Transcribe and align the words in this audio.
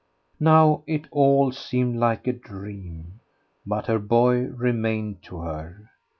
Now 0.39 0.81
it 0.87 1.05
all 1.11 1.51
seemed 1.51 1.97
like 1.97 2.25
a 2.25 2.33
dream. 2.33 3.19
But 3.67 3.85
her 3.85 3.99
boy 3.99 4.45
remained 4.47 5.21
to 5.25 5.41
her. 5.41 5.91